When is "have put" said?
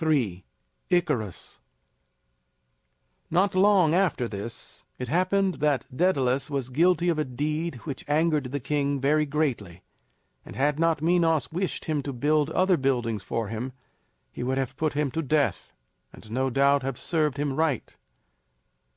14.58-14.92